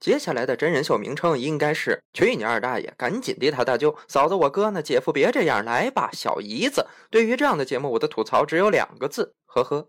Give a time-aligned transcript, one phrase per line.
[0.00, 6.86] 接下来的真人秀名称应该是去你二大爷赶紧的他大舅嫂子我哥呢姐夫别这样来吧小姨子。
[7.10, 9.88] 对于这样的节目我的吐槽只有两个字呵呵。